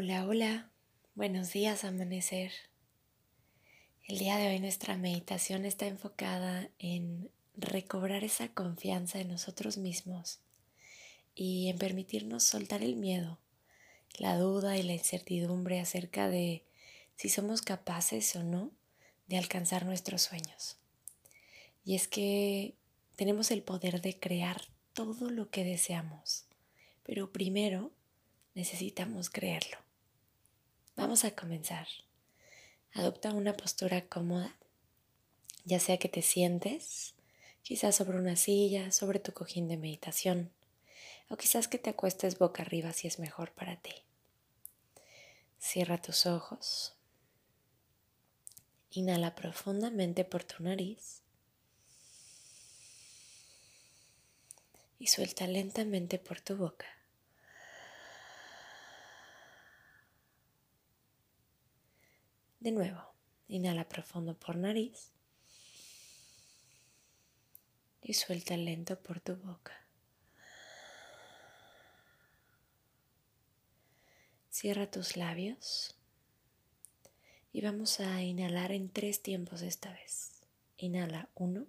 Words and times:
Hola, 0.00 0.24
hola, 0.28 0.70
buenos 1.16 1.52
días 1.52 1.82
amanecer. 1.82 2.52
El 4.06 4.18
día 4.18 4.36
de 4.36 4.46
hoy 4.46 4.60
nuestra 4.60 4.96
meditación 4.96 5.64
está 5.64 5.88
enfocada 5.88 6.70
en 6.78 7.32
recobrar 7.56 8.22
esa 8.22 8.46
confianza 8.46 9.18
en 9.18 9.26
nosotros 9.26 9.76
mismos 9.76 10.38
y 11.34 11.68
en 11.68 11.78
permitirnos 11.78 12.44
soltar 12.44 12.84
el 12.84 12.94
miedo, 12.94 13.40
la 14.20 14.38
duda 14.38 14.78
y 14.78 14.84
la 14.84 14.92
incertidumbre 14.92 15.80
acerca 15.80 16.28
de 16.28 16.62
si 17.16 17.28
somos 17.28 17.60
capaces 17.60 18.36
o 18.36 18.44
no 18.44 18.70
de 19.26 19.36
alcanzar 19.36 19.84
nuestros 19.84 20.22
sueños. 20.22 20.76
Y 21.84 21.96
es 21.96 22.06
que 22.06 22.76
tenemos 23.16 23.50
el 23.50 23.64
poder 23.64 24.00
de 24.00 24.16
crear 24.16 24.62
todo 24.92 25.28
lo 25.28 25.50
que 25.50 25.64
deseamos, 25.64 26.44
pero 27.02 27.32
primero 27.32 27.90
necesitamos 28.54 29.28
creerlo. 29.28 29.87
Vamos 30.98 31.24
a 31.24 31.30
comenzar. 31.30 31.86
Adopta 32.92 33.32
una 33.32 33.56
postura 33.56 34.08
cómoda, 34.08 34.56
ya 35.64 35.78
sea 35.78 35.96
que 35.96 36.08
te 36.08 36.22
sientes, 36.22 37.14
quizás 37.62 37.94
sobre 37.94 38.18
una 38.18 38.34
silla, 38.34 38.90
sobre 38.90 39.20
tu 39.20 39.32
cojín 39.32 39.68
de 39.68 39.76
meditación, 39.76 40.50
o 41.30 41.36
quizás 41.36 41.68
que 41.68 41.78
te 41.78 41.90
acuestes 41.90 42.36
boca 42.36 42.62
arriba 42.62 42.92
si 42.92 43.06
es 43.06 43.20
mejor 43.20 43.52
para 43.52 43.76
ti. 43.76 43.94
Cierra 45.60 46.02
tus 46.02 46.26
ojos. 46.26 46.96
Inhala 48.90 49.36
profundamente 49.36 50.24
por 50.24 50.42
tu 50.42 50.64
nariz. 50.64 51.22
Y 54.98 55.06
suelta 55.06 55.46
lentamente 55.46 56.18
por 56.18 56.40
tu 56.40 56.56
boca. 56.56 56.97
De 62.60 62.72
nuevo, 62.72 63.00
inhala 63.46 63.88
profundo 63.88 64.36
por 64.38 64.56
nariz 64.56 65.12
y 68.02 68.14
suelta 68.14 68.56
lento 68.56 68.98
por 69.00 69.20
tu 69.20 69.36
boca. 69.36 69.74
Cierra 74.50 74.90
tus 74.90 75.16
labios 75.16 75.94
y 77.52 77.60
vamos 77.60 78.00
a 78.00 78.22
inhalar 78.22 78.72
en 78.72 78.88
tres 78.90 79.22
tiempos 79.22 79.62
esta 79.62 79.92
vez. 79.92 80.42
Inhala 80.78 81.28
uno, 81.36 81.66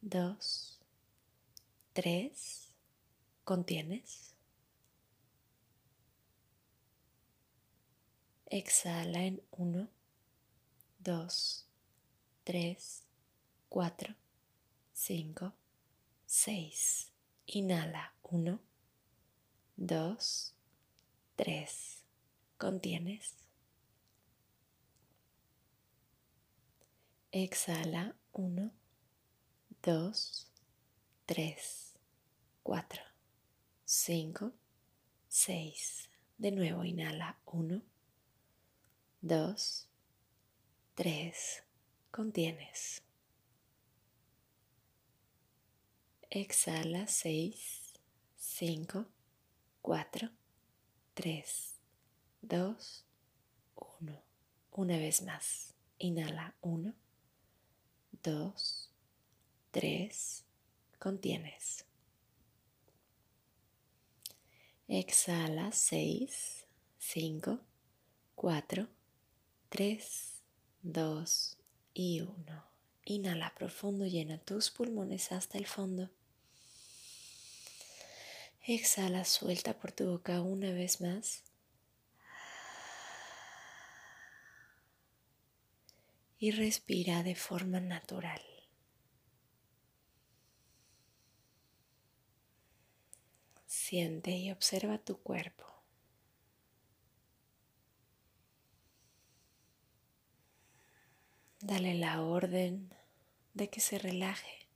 dos, 0.00 0.80
tres, 1.92 2.72
contienes. 3.44 4.33
Exhala 8.56 9.24
en 9.24 9.42
1, 9.50 9.88
2, 11.00 11.66
3, 12.44 13.02
4, 13.68 14.14
5, 14.92 15.52
6. 16.24 17.12
Inhala 17.46 18.14
1, 18.22 18.60
2, 19.76 20.54
3. 21.34 22.04
Contienes. 22.56 23.34
Exhala 27.32 28.14
1, 28.34 28.70
2, 29.82 30.48
3, 31.26 31.94
4, 32.62 33.02
5, 33.84 34.52
6. 35.26 36.08
De 36.38 36.52
nuevo 36.52 36.84
inhala 36.84 37.36
1, 37.46 37.82
dos, 39.24 39.88
tres, 40.94 41.64
contienes. 42.10 43.00
Exhala. 46.28 47.06
Seis, 47.06 47.94
cinco, 48.36 49.06
cuatro, 49.80 50.28
tres, 51.14 51.76
dos, 52.42 53.06
uno. 53.74 54.22
Una 54.72 54.98
vez 54.98 55.22
más. 55.22 55.72
Inhala. 55.96 56.54
Uno, 56.60 56.92
dos, 58.22 58.90
tres, 59.70 60.44
contienes. 60.98 61.86
Exhala. 64.86 65.72
Seis, 65.72 66.66
cinco, 66.98 67.60
cuatro, 68.34 68.86
3, 69.74 70.40
2 70.82 71.58
y 71.94 72.20
1. 72.20 72.64
Inhala 73.06 73.52
profundo, 73.56 74.06
llena 74.06 74.38
tus 74.38 74.70
pulmones 74.70 75.32
hasta 75.32 75.58
el 75.58 75.66
fondo. 75.66 76.10
Exhala, 78.64 79.24
suelta 79.24 79.76
por 79.76 79.90
tu 79.90 80.06
boca 80.06 80.40
una 80.42 80.70
vez 80.70 81.00
más. 81.00 81.42
Y 86.38 86.52
respira 86.52 87.24
de 87.24 87.34
forma 87.34 87.80
natural. 87.80 88.42
Siente 93.66 94.30
y 94.36 94.52
observa 94.52 94.98
tu 94.98 95.18
cuerpo. 95.18 95.73
Dale 101.66 101.94
la 101.94 102.20
orden 102.20 102.94
de 103.54 103.70
que 103.70 103.80
se 103.80 103.98
relaje. 103.98 104.68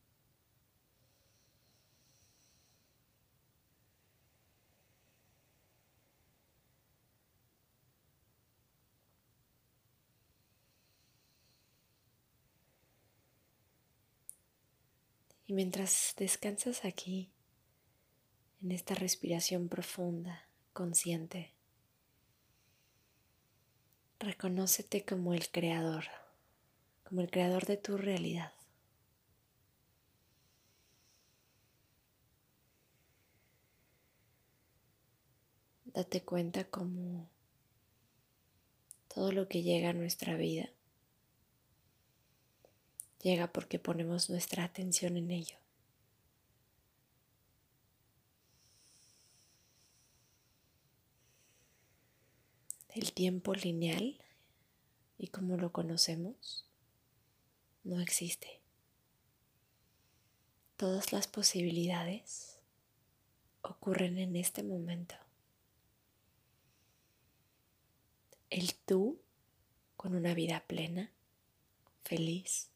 Y 15.47 15.53
mientras 15.53 16.15
descansas 16.17 16.87
aquí, 16.87 17.31
en 18.63 18.73
esta 18.73 18.95
respiración 18.95 19.69
profunda, 19.69 20.49
consciente, 20.73 21.53
reconócete 24.19 25.05
como 25.05 25.35
el 25.35 25.51
creador 25.51 26.05
como 27.09 27.23
el 27.23 27.31
creador 27.31 27.65
de 27.65 27.79
tu 27.79 27.97
realidad. 27.97 28.53
Date 35.87 36.23
cuenta 36.23 36.65
como 36.65 37.27
todo 39.09 39.33
lo 39.33 39.49
que 39.49 39.63
llega 39.63 39.89
a 39.89 39.95
nuestra 39.95 40.37
vida 40.37 40.69
llega 43.23 43.51
porque 43.53 43.79
ponemos 43.79 44.29
nuestra 44.29 44.65
atención 44.65 45.17
en 45.17 45.31
ello. 45.31 45.57
El 52.91 53.15
tiempo 53.15 53.55
lineal 53.55 54.21
y 55.17 55.29
como 55.29 55.57
lo 55.57 55.73
conocemos 55.73 56.68
no 57.85 58.01
existe. 58.01 58.61
Todas 60.77 61.13
las 61.13 61.27
posibilidades 61.27 62.59
ocurren 63.63 64.19
en 64.19 64.37
este 64.37 64.63
momento. 64.63 65.15
El 68.51 68.75
tú 68.75 69.21
con 69.97 70.15
una 70.15 70.35
vida 70.35 70.65
plena, 70.67 71.13
feliz, 72.03 72.71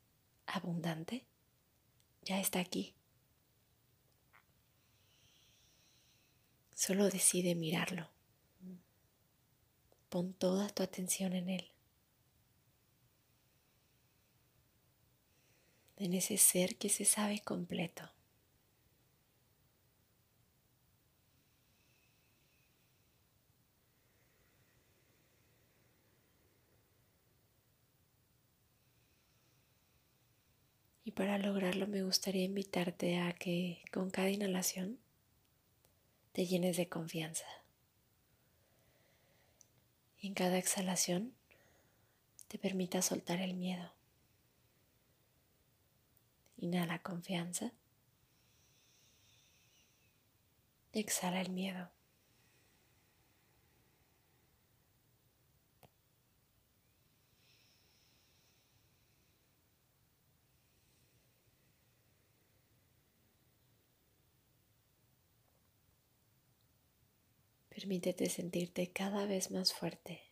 abundante, 0.47 1.25
ya 2.23 2.41
está 2.41 2.61
aquí. 2.61 2.95
Solo 6.75 7.09
decide 7.09 7.55
mirarlo. 7.55 8.09
Pon 10.09 10.35
toda 10.35 10.69
tu 10.69 10.83
atención 10.83 11.33
en 11.33 11.49
él. 11.49 11.72
En 16.03 16.15
ese 16.15 16.37
ser 16.37 16.77
que 16.77 16.89
se 16.89 17.05
sabe 17.05 17.41
completo. 17.41 18.11
Y 31.05 31.13
para 31.13 31.39
lograrlo 31.39 31.87
me 31.87 32.03
gustaría 32.03 32.45
invitarte 32.45 33.19
a 33.19 33.33
que 33.33 33.83
con 33.93 34.11
cada 34.11 34.31
inhalación 34.31 34.99
te 36.33 36.47
llenes 36.47 36.77
de 36.77 36.89
confianza. 36.89 37.47
Y 40.19 40.29
en 40.29 40.35
cada 40.35 40.59
exhalación 40.59 41.35
te 42.49 42.59
permita 42.59 43.03
soltar 43.03 43.41
el 43.41 43.55
miedo. 43.55 43.93
Inhala 46.63 47.03
confianza. 47.03 47.73
Exhala 50.93 51.41
el 51.41 51.51
miedo. 51.51 51.91
Permítete 67.71 68.29
sentirte 68.29 68.93
cada 68.93 69.27
vez 69.27 69.51
más 69.51 69.73
fuerte 69.73 70.23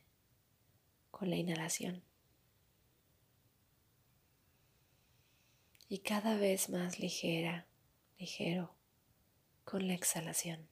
con 1.11 1.29
la 1.29 1.35
inhalación 1.35 2.10
y 5.91 5.99
cada 5.99 6.37
vez 6.37 6.71
más 6.71 7.01
ligera, 7.01 7.67
ligero 8.17 8.77
con 9.65 9.89
la 9.89 9.95
exhalación. 9.95 10.70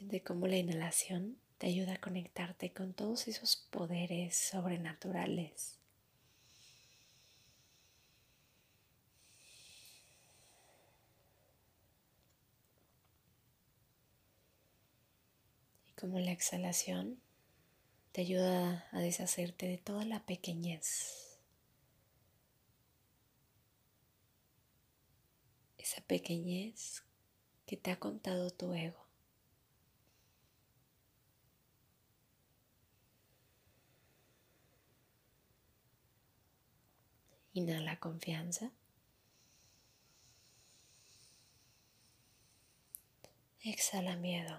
Siente 0.00 0.22
cómo 0.22 0.46
la 0.46 0.56
inhalación 0.56 1.36
te 1.58 1.66
ayuda 1.66 1.92
a 1.92 2.00
conectarte 2.00 2.72
con 2.72 2.94
todos 2.94 3.28
esos 3.28 3.56
poderes 3.56 4.34
sobrenaturales. 4.34 5.78
Y 15.86 15.92
como 16.00 16.18
la 16.18 16.32
exhalación 16.32 17.20
te 18.12 18.22
ayuda 18.22 18.88
a 18.92 19.00
deshacerte 19.00 19.68
de 19.68 19.76
toda 19.76 20.06
la 20.06 20.24
pequeñez. 20.24 21.38
Esa 25.76 26.00
pequeñez 26.06 27.02
que 27.66 27.76
te 27.76 27.90
ha 27.90 28.00
contado 28.00 28.50
tu 28.50 28.72
ego. 28.72 29.09
Inhala 37.60 37.94
confianza. 38.06 38.72
Exhala 43.62 44.16
miedo. 44.16 44.56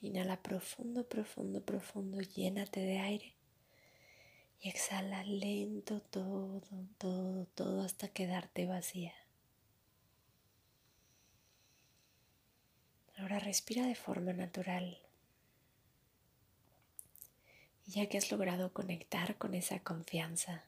Inhala 0.00 0.36
profundo, 0.36 1.04
profundo, 1.04 1.60
profundo, 1.60 2.20
llénate 2.20 2.80
de 2.80 2.98
aire 3.00 3.37
y 4.60 4.68
exhala 4.68 5.22
lento 5.24 6.00
todo, 6.00 6.62
todo, 6.98 7.46
todo 7.54 7.82
hasta 7.82 8.08
quedarte 8.08 8.66
vacía. 8.66 9.14
Ahora 13.16 13.40
respira 13.40 13.84
de 13.86 13.94
forma 13.94 14.32
natural. 14.32 14.98
Y 17.86 17.92
ya 17.92 18.08
que 18.08 18.18
has 18.18 18.30
logrado 18.30 18.72
conectar 18.72 19.38
con 19.38 19.54
esa 19.54 19.80
confianza, 19.80 20.64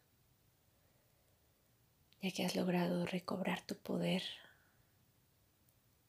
ya 2.23 2.31
que 2.33 2.45
has 2.45 2.57
logrado 2.57 3.07
recobrar 3.07 3.61
tu 3.63 3.77
poder 3.77 4.23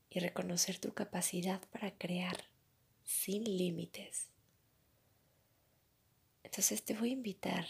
y 0.10 0.20
reconocer 0.20 0.80
tu 0.80 0.94
capacidad 0.94 1.62
para 1.70 1.92
crear 1.92 2.46
sin 3.04 3.44
límites, 3.44 4.31
entonces 6.44 6.84
te 6.84 6.94
voy 6.94 7.10
a 7.10 7.14
invitar 7.14 7.66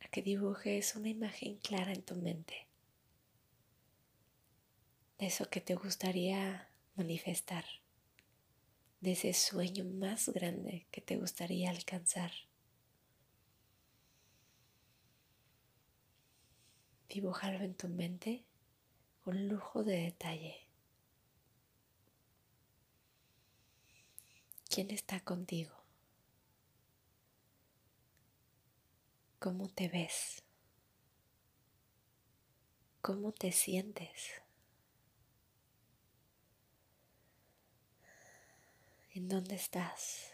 a 0.00 0.08
que 0.08 0.22
dibujes 0.22 0.96
una 0.96 1.08
imagen 1.08 1.56
clara 1.58 1.92
en 1.92 2.02
tu 2.02 2.16
mente 2.16 2.66
de 5.18 5.26
eso 5.26 5.48
que 5.48 5.60
te 5.60 5.74
gustaría 5.74 6.68
manifestar, 6.96 7.64
de 9.00 9.12
ese 9.12 9.32
sueño 9.32 9.84
más 9.84 10.28
grande 10.28 10.86
que 10.90 11.00
te 11.00 11.16
gustaría 11.16 11.70
alcanzar. 11.70 12.32
Dibújalo 17.08 17.58
en 17.60 17.74
tu 17.74 17.88
mente 17.88 18.44
con 19.22 19.48
lujo 19.48 19.84
de 19.84 19.96
detalle. 19.98 20.56
¿Quién 24.68 24.90
está 24.90 25.20
contigo? 25.20 25.83
¿Cómo 29.44 29.68
te 29.68 29.88
ves? 29.88 30.42
¿Cómo 33.02 33.30
te 33.30 33.52
sientes? 33.52 34.40
¿En 39.10 39.28
dónde 39.28 39.56
estás? 39.56 40.32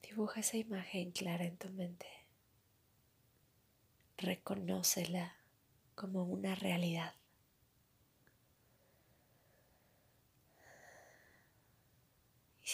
Dibuja 0.00 0.38
esa 0.38 0.58
imagen 0.58 1.10
clara 1.10 1.44
en 1.44 1.56
tu 1.56 1.68
mente. 1.70 2.06
Reconócela 4.16 5.38
como 5.96 6.22
una 6.22 6.54
realidad. 6.54 7.16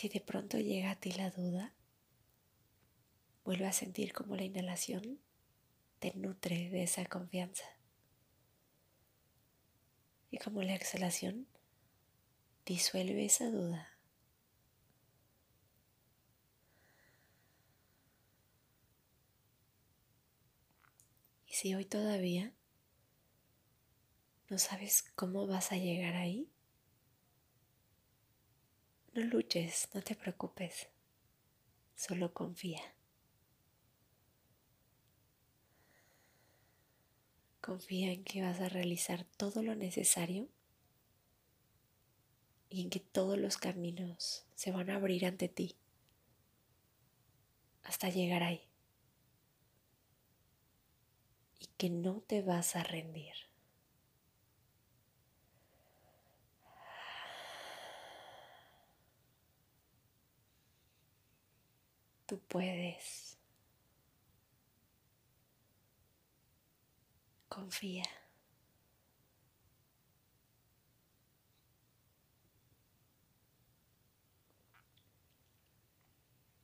Si 0.03 0.09
de 0.09 0.21
pronto 0.21 0.59
llega 0.59 0.91
a 0.91 0.97
ti 0.97 1.13
la 1.13 1.31
duda, 1.31 1.73
vuelve 3.45 3.67
a 3.67 3.73
sentir 3.73 4.13
como 4.13 4.35
la 4.35 4.43
inhalación 4.43 5.21
te 6.01 6.13
nutre 6.17 6.71
de 6.71 6.83
esa 6.83 7.07
confianza. 7.07 7.63
Y 10.29 10.39
como 10.39 10.65
la 10.65 10.75
exhalación 10.75 11.47
disuelve 12.67 13.27
esa 13.27 13.49
duda. 13.49 13.97
Y 21.47 21.53
si 21.53 21.77
hoy 21.77 21.85
todavía 21.85 22.53
no 24.51 24.59
sabes 24.59 25.05
cómo 25.15 25.47
vas 25.47 25.71
a 25.71 25.77
llegar 25.77 26.17
ahí, 26.17 26.51
no 29.15 29.23
luches, 29.23 29.89
no 29.95 30.03
te 30.03 30.15
preocupes, 30.15 30.89
solo 31.95 32.33
confía. 32.33 32.81
Confía 37.61 38.11
en 38.11 38.25
que 38.25 38.43
vas 38.43 38.61
a 38.61 38.69
realizar 38.69 39.25
todo 39.37 39.63
lo 39.63 39.75
necesario 39.75 40.49
y 42.71 42.83
en 42.83 42.91
que 42.91 43.01
todos 43.01 43.39
los 43.39 43.59
caminos 43.59 44.47
se 44.55 44.73
van 44.73 44.91
a 44.91 44.97
abrir 44.97 45.27
ante 45.27 45.49
ti 45.49 45.77
hasta 47.83 48.09
llegar 48.09 48.43
ahí. 48.43 48.69
Y 51.61 51.67
que 51.77 51.91
no 51.91 52.21
te 52.21 52.43
vas 52.43 52.75
a 52.77 52.83
rendir. 52.83 53.52
Tú 62.33 62.41
puedes. 62.49 63.37
confía. 67.47 68.05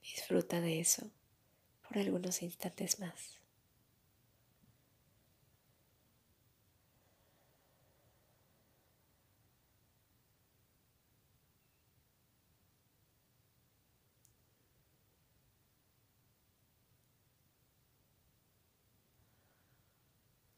Disfruta 0.01 0.63
de 0.63 0.81
eso 0.81 1.11
por 1.87 1.99
algunos 1.99 2.41
instantes 2.41 2.99
más. 2.99 3.39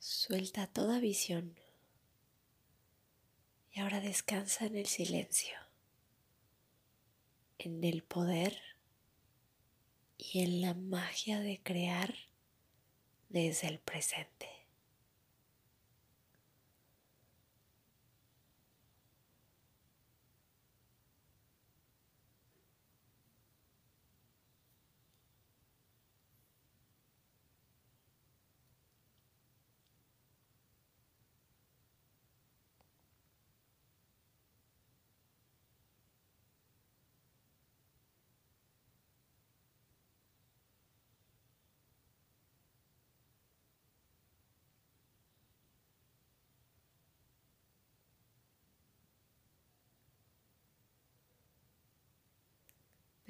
Suelta 0.03 0.67
toda 0.67 0.99
visión 0.99 1.59
y 3.71 3.81
ahora 3.81 4.01
descansa 4.01 4.65
en 4.65 4.77
el 4.77 4.87
silencio, 4.87 5.59
en 7.59 7.85
el 7.85 8.03
poder 8.03 8.59
y 10.17 10.41
en 10.41 10.63
la 10.63 10.73
magia 10.73 11.41
de 11.41 11.61
crear 11.63 12.15
desde 13.29 13.69
el 13.69 13.79
presente. 13.79 14.60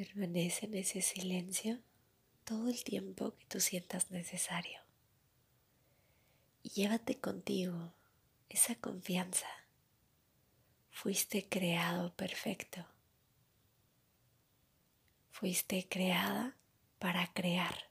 Permanece 0.01 0.65
en 0.65 0.77
ese 0.77 1.03
silencio 1.03 1.79
todo 2.45 2.71
el 2.71 2.83
tiempo 2.85 3.37
que 3.37 3.45
tú 3.45 3.61
sientas 3.61 4.11
necesario. 4.11 4.81
Y 6.63 6.71
llévate 6.71 7.21
contigo 7.21 7.93
esa 8.49 8.77
confianza. 8.77 9.47
Fuiste 10.89 11.47
creado 11.47 12.17
perfecto. 12.17 12.87
Fuiste 15.33 15.87
creada 15.87 16.57
para 16.99 17.31
crear. 17.35 17.91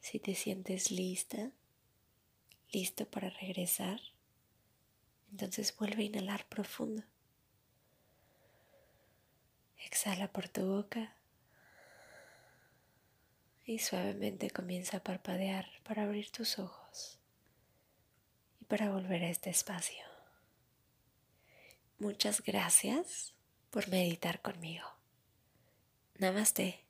Si 0.00 0.18
te 0.18 0.34
sientes 0.34 0.90
lista, 0.90 1.52
listo 2.72 3.04
para 3.10 3.28
regresar, 3.28 4.00
entonces 5.30 5.76
vuelve 5.76 6.02
a 6.02 6.06
inhalar 6.06 6.46
profundo. 6.48 7.02
Exhala 9.84 10.28
por 10.32 10.48
tu 10.48 10.66
boca 10.66 11.14
y 13.64 13.78
suavemente 13.78 14.50
comienza 14.50 14.98
a 14.98 15.04
parpadear 15.04 15.66
para 15.84 16.04
abrir 16.04 16.30
tus 16.30 16.58
ojos 16.58 17.18
y 18.60 18.64
para 18.64 18.90
volver 18.90 19.22
a 19.22 19.30
este 19.30 19.50
espacio. 19.50 20.04
Muchas 21.98 22.42
gracias 22.42 23.34
por 23.70 23.88
meditar 23.88 24.40
conmigo. 24.40 24.86
Namaste. 26.18 26.87